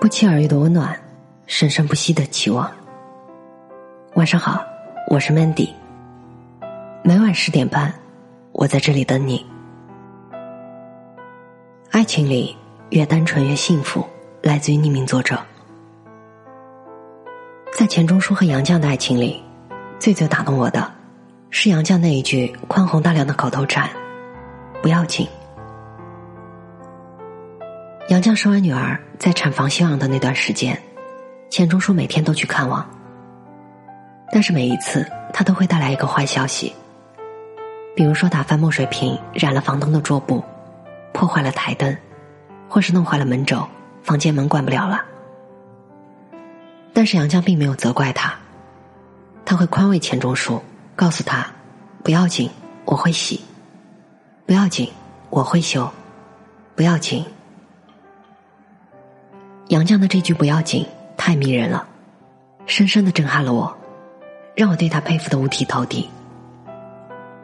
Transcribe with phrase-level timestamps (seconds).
[0.00, 0.98] 不期而遇的温暖，
[1.46, 2.72] 生生不息的期望。
[4.14, 4.64] 晚上好，
[5.08, 5.68] 我是 Mandy。
[7.02, 7.92] 每晚十点半，
[8.52, 9.44] 我在这里等你。
[11.90, 12.56] 爱情里
[12.88, 14.02] 越单纯越幸福，
[14.40, 15.38] 来自于匿名作者。
[17.70, 19.42] 在钱钟书和杨绛的爱情里，
[19.98, 20.90] 最最打动我的，
[21.50, 23.86] 是杨绛那一句宽宏大量的口头禅
[24.80, 25.28] ：“不要紧。”
[28.10, 30.76] 杨绛生完女儿，在产房休养的那段时间，
[31.48, 32.84] 钱钟书每天都去看望。
[34.32, 36.74] 但是每一次，他都会带来一个坏消息，
[37.94, 40.42] 比如说打翻墨水瓶，染了房东的桌布，
[41.12, 41.96] 破坏了台灯，
[42.68, 43.64] 或是弄坏了门轴，
[44.02, 45.00] 房间门关不了了。
[46.92, 48.34] 但是杨绛并没有责怪他，
[49.44, 50.60] 他会宽慰钱钟书，
[50.96, 51.46] 告诉他
[52.02, 52.50] ：“不要紧，
[52.86, 53.38] 我会洗；
[54.46, 54.90] 不要紧，
[55.30, 55.88] 我会修；
[56.74, 57.24] 不要紧。”
[59.70, 60.84] 杨绛的这句“不要紧”
[61.16, 61.86] 太迷人了，
[62.66, 63.72] 深深的震撼了我，
[64.56, 66.10] 让我对他佩服的五体投地。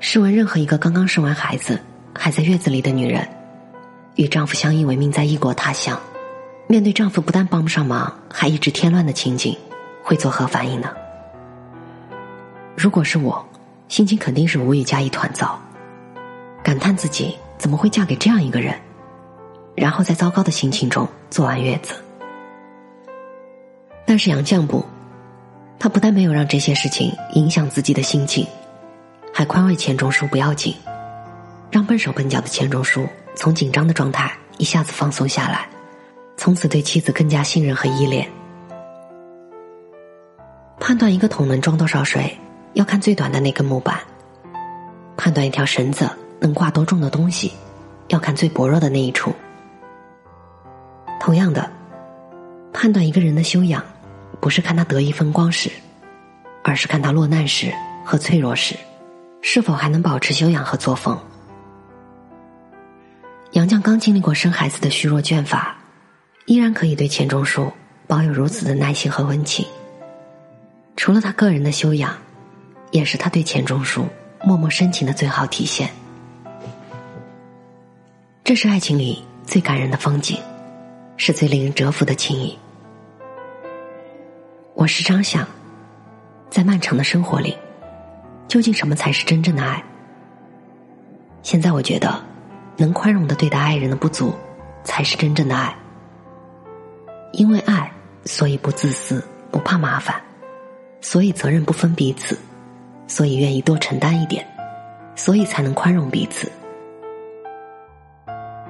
[0.00, 1.80] 试问，任何一个刚刚生完孩子
[2.12, 3.28] 还在月子里的女人，
[4.16, 5.96] 与丈夫相依为命在异国他乡，
[6.66, 9.56] 面对丈夫不但帮不上忙，还一直添乱的情景，
[10.02, 10.90] 会作何反应呢？
[12.74, 13.46] 如果是我，
[13.86, 15.56] 心情肯定是无语加一团糟，
[16.60, 18.74] 感叹自己怎么会嫁给这样一个人，
[19.76, 21.94] 然后在糟糕的心情中坐完月子。
[24.06, 24.84] 但是杨绛不，
[25.80, 28.46] 他不但没有让这些事情影响自己的心情，
[29.34, 30.72] 还宽慰钱钟书不要紧，
[31.72, 35.68] 让笨手笨脚的钱钟书从紧张的状态一下子放松下来，
[36.36, 38.30] 从此对妻子更加信任和依恋。
[40.78, 42.38] 判断一个桶能装多少水，
[42.74, 43.96] 要看最短的那根木板；
[45.16, 47.52] 判断一条绳子能挂多重的东西，
[48.06, 49.34] 要看最薄弱的那一处。
[51.18, 51.68] 同样的，
[52.72, 53.82] 判断一个人的修养。
[54.46, 55.68] 不是看他得意风光时，
[56.62, 58.76] 而是看他落难时和脆弱时，
[59.42, 61.18] 是否还能保持修养和作风。
[63.54, 65.76] 杨绛刚经历过生孩子的虚弱倦乏，
[66.44, 67.72] 依然可以对钱钟书
[68.06, 69.66] 保有如此的耐心和温情。
[70.94, 72.16] 除了他个人的修养，
[72.92, 74.06] 也是他对钱钟书
[74.44, 75.90] 默默深情的最好体现。
[78.44, 80.40] 这是爱情里最感人的风景，
[81.16, 82.56] 是最令人折服的情谊。
[84.76, 85.48] 我时常想，
[86.50, 87.56] 在漫长的生活里，
[88.46, 89.82] 究竟什么才是真正的爱？
[91.40, 92.22] 现在我觉得，
[92.76, 94.34] 能宽容的对待爱人的不足，
[94.84, 95.74] 才是真正的爱。
[97.32, 97.90] 因为爱，
[98.26, 100.14] 所以不自私，不怕麻烦，
[101.00, 102.38] 所以责任不分彼此，
[103.06, 104.46] 所以愿意多承担一点，
[105.14, 106.52] 所以才能宽容彼此。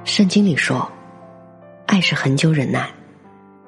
[0.04, 0.88] 圣经里说，
[1.86, 2.88] 爱是恒久忍耐，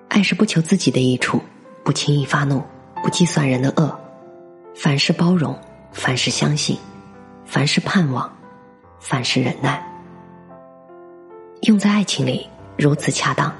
[0.09, 1.43] 爱是不求自己的益处。
[1.88, 2.62] 不轻易发怒，
[3.03, 3.99] 不计算人的恶，
[4.75, 5.59] 凡事包容，
[5.91, 6.76] 凡事相信，
[7.47, 8.31] 凡事盼望，
[9.00, 9.82] 凡事忍耐。
[11.62, 13.50] 用在爱情里如此恰当。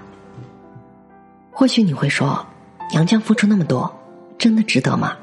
[1.51, 2.45] 或许你会说，
[2.91, 3.91] 杨绛付出那么多，
[4.37, 5.17] 真的值得吗？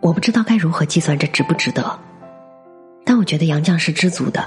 [0.00, 1.98] 我不知道该如何计算这值不值得，
[3.02, 4.46] 但我觉得杨绛是知足的，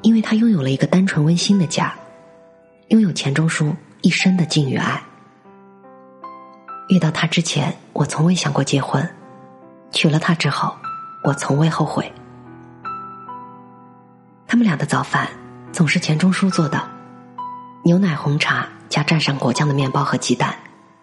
[0.00, 1.92] 因为他拥有了一个单纯温馨的家，
[2.88, 4.98] 拥有钱钟书一生的敬与爱。
[6.92, 9.02] 遇到他之前，我从未想过结婚；
[9.92, 10.76] 娶了他之后，
[11.24, 12.12] 我从未后悔。
[14.46, 15.26] 他们俩的早饭
[15.72, 16.78] 总是钱钟书做的，
[17.82, 20.54] 牛奶、红茶加蘸上果酱的面包和鸡蛋，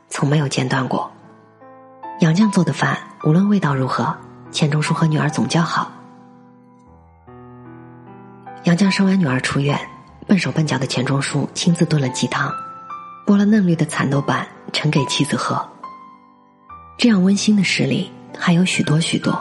[0.09, 1.11] 从没有间断过。
[2.19, 4.15] 杨绛做的饭无论味道如何，
[4.51, 5.91] 钱钟书和女儿总叫好。
[8.65, 9.75] 杨绛生完女儿出院，
[10.27, 12.53] 笨手笨脚的钱钟书亲自炖了鸡汤，
[13.25, 15.67] 剥了嫩绿的蚕豆瓣，盛给妻子喝。
[16.99, 19.33] 这样温馨的事例还有许多许多。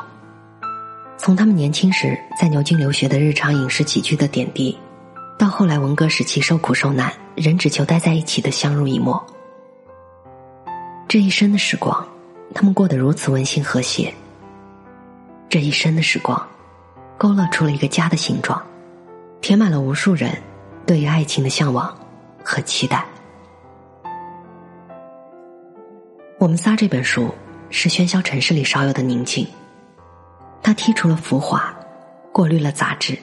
[1.17, 4.79] 从他们年轻时在牛津留学的日常饮食起居的点滴，
[5.37, 9.21] 到后来文革时期受苦受难仍只求待在一起的相濡以沫，
[11.09, 12.07] 这一生的时光，
[12.55, 14.15] 他们过得如此温馨和谐。
[15.49, 16.41] 这一生的时光，
[17.17, 18.63] 勾勒出了一个家的形状，
[19.41, 20.31] 填满了无数人
[20.87, 21.93] 对于爱情的向往
[22.45, 23.05] 和期待。
[26.39, 27.35] 我们仨这本书。
[27.71, 29.47] 是喧嚣城市里少有的宁静。
[30.63, 31.75] 他剔除了浮华，
[32.33, 33.19] 过滤了杂质，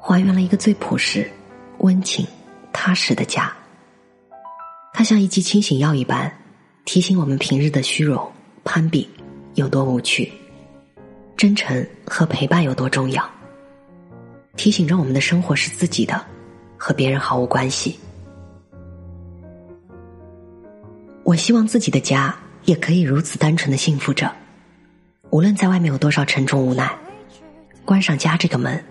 [0.00, 1.30] 还原了一个最朴实、
[1.78, 2.26] 温情、
[2.72, 3.52] 踏实的家。
[4.92, 6.32] 它像一剂清醒药一般，
[6.84, 8.30] 提醒我们平日的虚荣、
[8.62, 9.08] 攀比
[9.54, 10.30] 有多无趣，
[11.36, 13.28] 真诚和陪伴有多重要。
[14.56, 16.22] 提醒着我们的生活是自己的，
[16.76, 17.98] 和别人毫无关系。
[21.24, 24.30] 我希望自己的家也可以如此单纯的幸福着，
[25.30, 26.90] 无论在外面有多少沉重无奈，
[27.84, 28.82] 关上家这个门，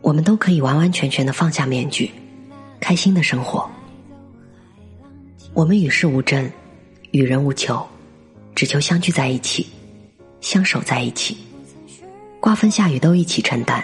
[0.00, 2.10] 我们都可以完完全全的放下面具，
[2.80, 3.68] 开心的生活。
[5.54, 6.50] 我们与世无争，
[7.12, 7.86] 与人无求，
[8.54, 9.66] 只求相聚在一起，
[10.40, 11.36] 相守在一起，
[12.40, 13.82] 刮风下雨都一起承担，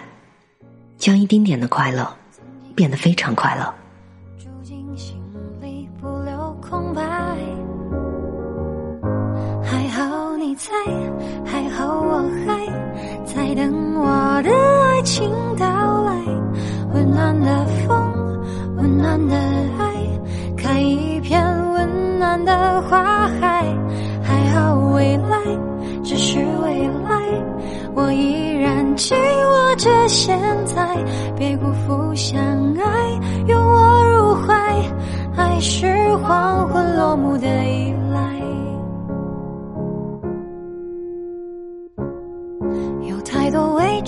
[0.99, 2.15] 将一丁点的快乐
[2.75, 3.75] 变得非常快乐。
[4.39, 5.17] 住进心
[5.61, 6.32] 里不了
[10.53, 10.71] 你在，
[11.47, 15.65] 还好我还在等我的爱情到
[16.03, 16.13] 来，
[16.93, 17.97] 温暖的风，
[18.77, 19.35] 温暖的
[19.79, 19.95] 爱，
[20.55, 21.89] 开一片温。
[22.19, 23.65] 暖的花海，
[24.23, 25.39] 还好未来
[26.05, 27.23] 只是未来，
[27.95, 31.03] 我依然紧握着现在，
[31.35, 32.39] 别辜负相
[32.75, 34.55] 爱，拥我入怀，
[35.35, 37.49] 爱是黄昏落幕的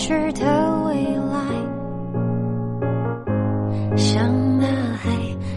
[0.07, 1.41] 知的未来，
[3.97, 4.67] 像大
[4.99, 5.09] 海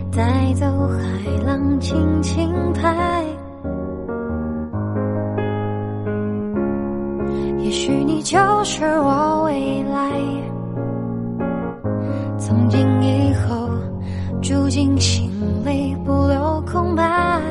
[0.09, 3.25] 带走海浪轻轻拍。
[7.57, 8.21] 也许你。
[8.27, 10.11] 就是我未来，
[12.37, 13.69] 从今以后，
[14.41, 15.29] 住进心
[15.63, 17.41] 里不留空白。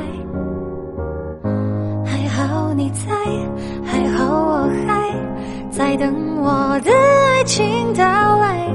[5.77, 8.03] 在等我的爱情到
[8.39, 8.65] 来。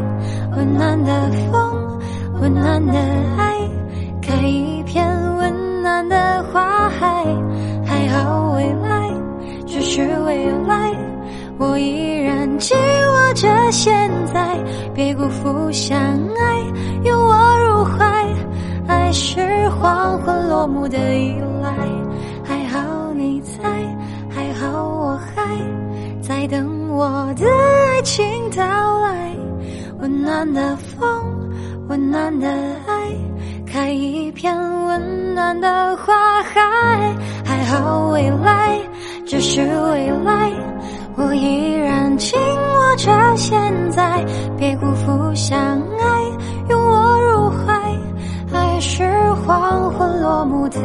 [0.56, 2.00] 温暖的风，
[2.40, 2.92] 温暖的
[3.36, 3.58] 爱，
[4.22, 5.04] 开一片
[5.36, 7.26] 温暖的花海。
[7.84, 9.10] 还好未来，
[9.66, 10.92] 只是未来。
[11.58, 14.56] 我依然紧握着现在，
[14.94, 16.56] 别辜负相爱，
[17.02, 18.24] 拥我入怀。
[18.86, 21.34] 爱是黄昏落幕的依
[21.64, 21.74] 赖，
[22.44, 23.68] 还好你在，
[24.30, 25.42] 还好我还
[26.20, 28.62] 在等我的爱情到
[29.00, 29.34] 来。
[29.98, 31.08] 温暖的风，
[31.88, 32.48] 温暖的
[32.86, 33.16] 爱，
[33.66, 34.54] 开一片
[34.84, 36.60] 温暖的花海。
[37.44, 38.78] 还好未来，
[39.24, 40.50] 只是未来。
[41.16, 44.24] 我依然紧握着现在，
[44.58, 46.22] 别辜负相爱，
[46.68, 47.72] 拥我入怀，
[48.52, 49.04] 爱是
[49.46, 50.78] 黄昏落幕的。